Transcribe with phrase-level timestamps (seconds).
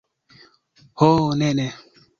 [1.03, 1.11] Ho,
[1.43, 1.53] ne!
[1.61, 1.71] Ne!